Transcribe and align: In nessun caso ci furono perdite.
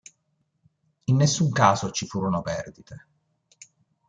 In 1.05 1.15
nessun 1.15 1.51
caso 1.51 1.91
ci 1.91 2.07
furono 2.07 2.41
perdite. 2.41 3.07